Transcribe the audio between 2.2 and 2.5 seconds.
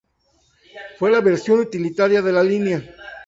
de la